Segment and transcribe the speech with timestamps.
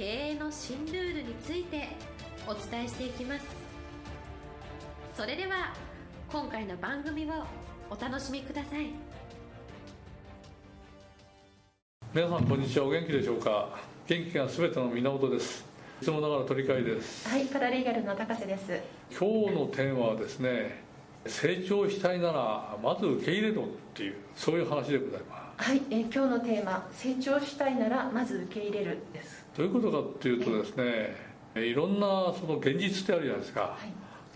[0.00, 1.88] 経営の新ルールについて
[2.46, 3.44] お伝えしていきます。
[5.14, 5.74] それでは
[6.32, 7.44] 今回の番組を
[7.90, 8.86] お楽しみください。
[12.14, 12.86] 皆さんこんにちは。
[12.86, 13.78] お元気でしょうか？
[14.06, 15.66] 元気がすべての源です。
[16.00, 17.28] いつもながら鳥飼です。
[17.28, 18.80] はいパラリーガルの高瀬です。
[19.10, 20.82] 今日のテーマはですね
[21.26, 25.68] 成長したいならまず受け入れろっていうそういう話でございます。
[25.68, 31.14] はい、えー今日のテーマ成長したいならまず受け入れるですどういうことかっていうとですね
[31.54, 33.76] いろんなその現実ってあるじゃないですか、は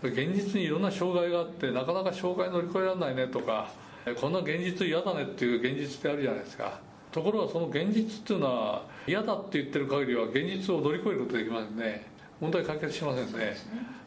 [0.03, 0.07] い。
[0.07, 3.71] 現実にいろんな障害があってなかなか障害乗り越えられないねとか
[4.21, 6.79] こんな現実嫌だねっていう現実ってあるじゃないですか。
[7.11, 12.05] ところがその現実っていうのは嫌だって言ってる限りは現実を乗り越えることできませんね。
[12.39, 13.57] 問題解決しませんね。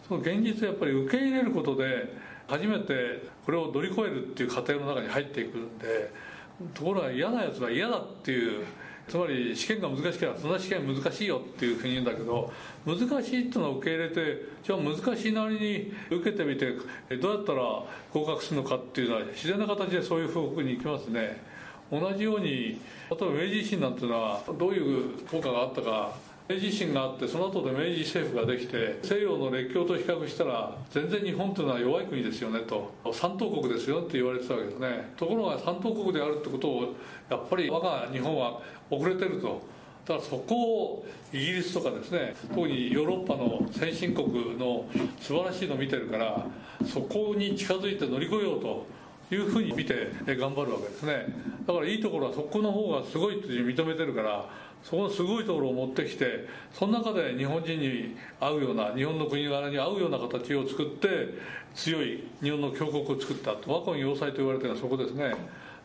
[0.06, 2.14] その現実をやっぱり受け入れることで
[2.46, 6.12] 初めてこれを乗り越えるっていう過程の中に入っていくんで
[6.74, 8.64] ところが嫌なやつは嫌だっていう
[9.08, 12.52] つまり試験が難しければそんな試験難しいよっていうふうに言うんだけど
[12.86, 16.72] 難しいっていうのを受け入れてじゃあ難しいなりに受けてみて
[17.16, 17.62] どうやったら
[18.12, 21.42] 合格するのかっていうのは自然な形でそういう報告に行きますね。
[21.90, 22.78] 同じように例え
[23.10, 26.12] ば明治維新なんていうのはどういう効果があったか
[26.48, 32.90] 明治維新があってその後で明治政府ができて西洋の列強と比較したら全然日本というのは弱い国ですよねと。
[33.12, 35.12] 三等国ですよって言われてたわけですね。
[35.18, 36.94] ところが三等国であるってことを
[37.28, 39.60] やっぱり我が日本は遅れてると。
[40.06, 44.86] だからそこをイギリスとかですね特にヨーロッパの先進国の
[45.20, 46.46] 素晴らしいのを見てるから
[46.86, 48.86] そこに近づいて乗り越えようと
[49.30, 51.26] いうふうに見て頑張るわけですね。
[51.66, 54.48] だからいいところはそこの方がすごいって認めてるから
[54.82, 61.08] そこのすごいところを持ってきてその中で日本人に合うような日本の国柄に合うような形を作って
[61.74, 63.72] 強い日本の強国を作ったと。
[63.72, 65.34] 和魂要塞と言われてるのはそこですね。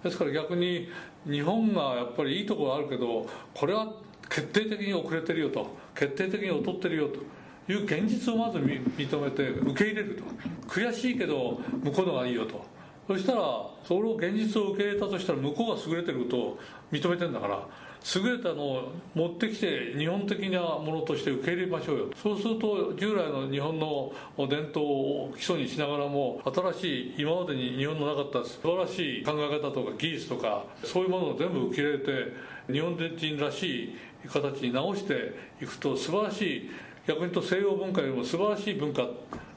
[0.04, 0.90] ですから逆に
[1.26, 3.94] 日本がやっぱりいいところあるけどこれは
[4.30, 5.68] 決定的に遅れてるよと。
[5.96, 7.20] 決定的に劣ってるよと。
[7.66, 10.24] いう現実をまず認めて受け入れると。
[10.68, 12.73] 悔しいけど向こうのがいいよと。
[13.08, 13.42] そしたら
[13.84, 16.60] それを現実を受け入れたとしたら向こうが優れてることを
[16.92, 17.68] 認めてるんだから
[18.16, 22.06] 優れたのを持ってきて日本的なものとして受け入れましょうよ。
[22.22, 32.34] そうすると従来の日本の伝統を基礎にしながらも新しい今までに日本のなかった素晴らしい考え方とか技術とかそういうものを全部受け入れて
[32.72, 36.72] 日本人らしい形に直していくと素晴らしい
[37.08, 39.08] 逆に言うと西洋文化よりも素晴らしい文化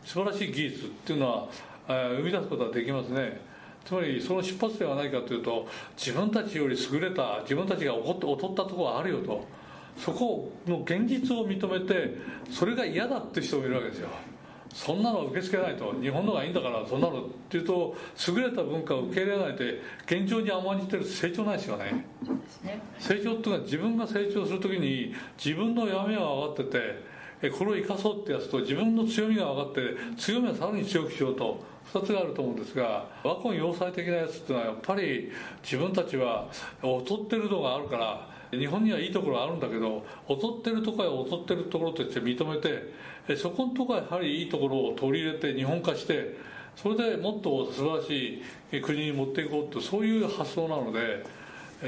[0.05, 1.49] 素晴らしい技術っていうのは
[1.87, 3.41] 生み出すことができますね。
[3.85, 9.45] つまりその出発点は何かというと自分たちより優れた自分たちが劣って劣ったところはあるよと。
[9.97, 12.17] そこの現実を認めて
[12.51, 14.09] それが嫌だって人もいるわけですよ。
[14.75, 15.95] そんなのは受け付けないと。
[16.03, 17.97] 日本のがいいんだからそんなのっていうと
[18.29, 22.05] 優れた文化を受け入れないで現状に甘んじてると成長ないですよね。
[22.99, 29.81] 成長っていうのは自分が成長するときに自分の闇が上がっててえこれを生かそうってやつと自分の強みが上がって
[30.17, 35.31] 強みをさらに強くしようと2つがあると思うんですが和魂要塞的なやつっていうのはやっぱり
[35.63, 36.49] 自分たちは
[36.83, 46.37] 劣ってるのがあるから日本にはいいところあるんだけど劣ってるところは劣ってるところとして認めてそこのところはやはりいいところを取り入れて日本化して
[46.77, 48.43] それでもっと素晴らし
[48.73, 51.25] い国に持っていこうとそういう発想なので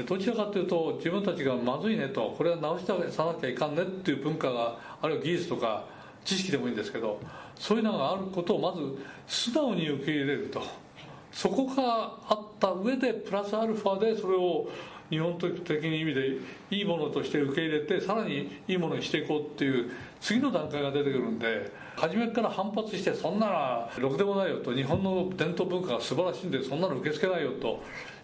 [0.07, 5.85] どちらかというと自分たちがまずいねとこれは直してさなきゃいかんねっていう文化があるいは技術とか
[6.25, 7.19] 知識でもいいんですけど
[7.55, 10.61] そういうのがあることをまず素直に受け入れると。
[11.31, 14.67] そこがあった上でプラスアルファでそれを
[15.09, 16.37] 日本的に意味で
[16.69, 27.81] いいものとして受け入れてさらにいいものにしていこうっていう次の段階が出てくるんで初めから反発してそんなのろくでもないよと日本の伝統文化が素晴らしいんでそんなの受け付けないよと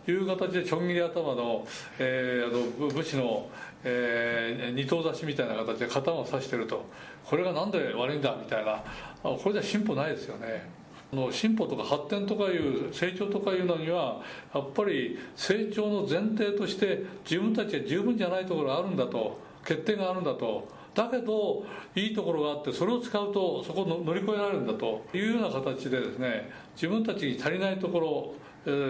[0.08, 1.66] いう形でちょん切り頭の,、
[2.00, 3.50] えーあの武士の、
[3.84, 6.86] えー二頭差しみたいな形で刀を刺してると。
[7.26, 8.84] これがなんで悪いんだみたいな。
[9.24, 10.70] これじゃ進歩ないですよね。
[11.14, 14.22] の進歩とか発展とかいう成長とかいうのには
[14.54, 19.40] やっぱり成長の前提として自分たちは十分じゃないところがあるんだと。
[19.64, 20.68] 欠点があるんだと。
[20.94, 21.66] だけど
[21.96, 25.06] いいところがあってそれを使うとそこを乗り越えられるんだと。
[25.14, 28.34] いうような形でですね自分たちに足りないところ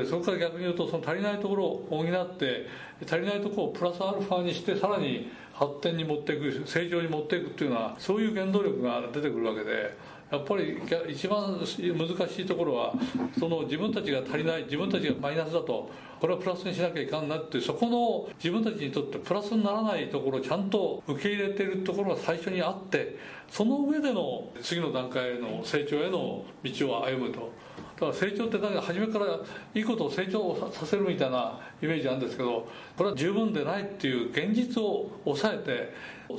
[0.10, 2.68] そこから逆に言うとその足りないところを補って
[3.06, 9.98] 足りないところをプラスアルファにしてさらに発展に持っていく成長に持っていくっていうのはそういう原動力が出てくるわけで
[10.32, 12.94] やっぱり一番難しいところは
[13.38, 23.18] その自分たちが足りない自分たちがマイナスだとこれはプラスにしなきゃいかんなってそこの自分たちにとってプラスにならないところをちゃんと受け入れてるところが最初にあって
[23.52, 27.52] その上での次の段階への成長への道を歩むと。
[27.96, 29.40] だから成長ってだか初めから
[29.74, 35.94] いいことを成長させるみたいなイメージなんですけどこれは十分でないっていう現実を抑えて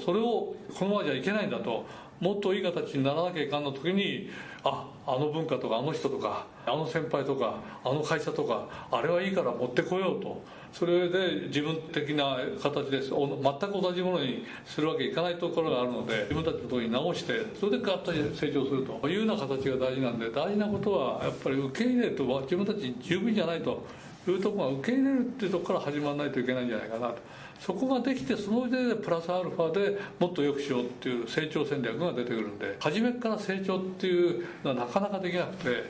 [0.04, 1.86] それをこのままじゃいけないんだと
[2.20, 4.28] もっといい形にならなきゃいかんの時に
[4.66, 7.54] ああの文化とかあの人とかあの先輩とか
[7.84, 10.42] あの会社とかあれはいいから持ってこようと。
[10.72, 13.08] それで自分的な形です。
[13.08, 19.08] 全く同じものにするわけいかないところがあるので自分たちのところに直してそれでガッと成長すると。
[19.08, 23.86] いうような形が大事なんで大事なことはやっぱり受け入れると自分たちに十分じゃないと。
[24.31, 27.19] いうところが受け入れるっていうところから始まらないといけないんじゃないかなと。
[27.61, 35.84] そこができてその上でプラスアルファでもっと良くしようっていう成長戦略が出てくるんで初めから成長っていうのはなかなかできなくて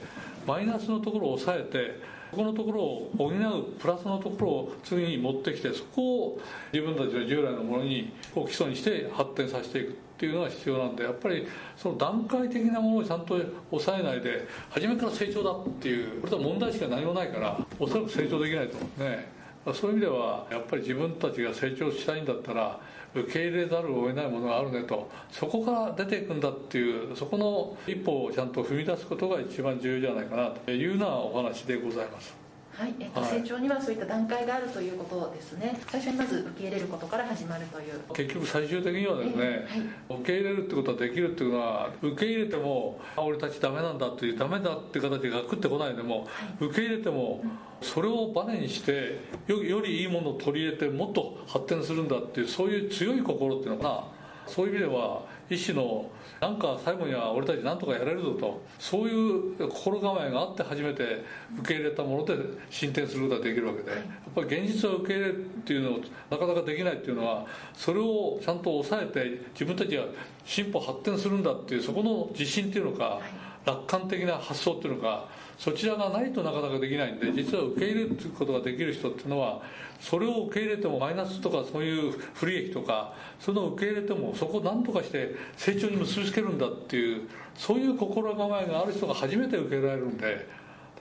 [0.46, 6.40] マイナスのところを抑えてここのところを補うプラスのところを次に持ってきてそこを
[6.70, 11.48] 自分たちの従来のものに基礎にして発展させていくっていうのが必要なんでやっぱり
[11.78, 13.40] その段階的なものをちゃんと
[13.70, 19.35] 抑えないで初めから成長だっていうこれは問題しか何もないからおそらく成長できないと思うんですね。
[19.74, 22.78] そういう意味ではやっぱり自分たちが成長したいんだったら
[23.14, 32.46] 受け入れざるを得ないものがあるねとそこから出ていくんだっていうそこの一歩をちゃんと踏み出すことが一番重要じゃないかなというようなお話でございます。
[32.76, 35.80] はい、えっと、はい、成長にはそういった段階があるということですね。
[35.88, 38.00] 最初にまず受け入れることから始まるという。
[38.14, 46.24] 結局最終的にはですね、えーはい、受け入れるってことはできるっていうのは受け入れても俺たちダメなんだっていうダメだっていう形が食ってこないでも、は
[46.60, 47.42] い、受け入れても、
[47.82, 54.04] それをバネにしてよりいいものを取り入れてもっと発展するんだっていうそういう強い心っていうのかな。
[54.46, 56.08] そういう意味では一種の
[56.40, 58.62] なんか最後には俺たちなんとかやれるぞと。
[58.78, 61.24] そういう心構えがあって初めて
[61.58, 62.36] 受け入れたもので
[62.70, 63.90] 進展することができるわけで。
[63.90, 64.00] やっ
[64.34, 66.00] ぱり現実を受け入れるっていうのを
[66.30, 67.44] なかなかできないっていうのは
[67.74, 70.04] それをちゃんと抑えて自分たちが
[70.44, 73.20] 進歩発展するんだっていうそこの自信っていうのか
[73.64, 75.26] 楽観的な発想っていうのか
[75.58, 79.62] そちらがないとなかなかできないんで実は受け入れることができる人っていうのは
[80.00, 87.22] それを受け入れてもマイナスとかそういう不利益とかその受け入れてもそこを何とかして成長に結びつけるんだっていう
[87.54, 90.46] そういう心構えがある人が初めて受けられるんで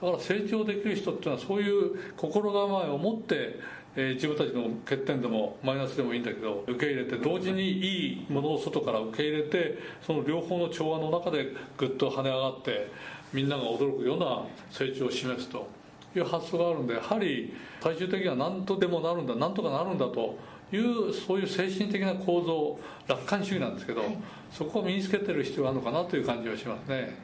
[0.00, 3.60] から成長できる人っていうのはそういう心構えを持って
[3.96, 11.48] えー、自分たちの欠点でもマイナスでもいいんだけど受け入れて同時にいいものを外から受け入れてその両方の調和の中で
[11.78, 12.90] ぐっと跳ね上がって
[13.32, 15.68] みんなが驚くような成長を示すと。
[16.14, 20.38] いう発想があるんでやはり最終的には何とでもなるんだ何とかなるんだと。
[20.72, 22.76] いうそういう精神的な構造
[23.06, 24.18] 楽観主義なんですけど、はい、
[24.50, 27.14] そこを身につけてる必要があるのかなという感じはしますね。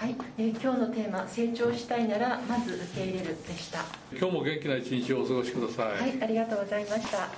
[0.00, 3.80] はい、えー、今日のテーマ成長したいならまず受け入れるでした。
[4.10, 6.00] 今日も元気な一日をお過ごしください。
[6.00, 7.28] はいありがとうございました。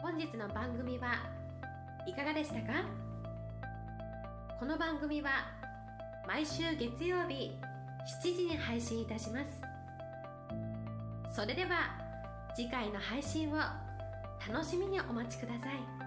[0.00, 1.14] 本日の番組は
[2.04, 2.82] いかがでしたか？
[4.58, 5.30] この番組は
[6.26, 7.52] 毎週月曜日
[8.24, 9.62] 7時に配信いたします。
[11.32, 11.96] それでは
[12.56, 13.56] 次回の配信を
[14.52, 16.01] 楽しみにお待ちください。